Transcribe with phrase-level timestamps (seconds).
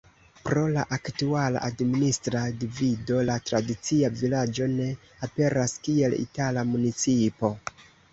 [0.45, 4.87] Pro la aktuala administra divido la tradicia vilaĝo ne
[5.29, 7.53] aperas kiel itala municipo.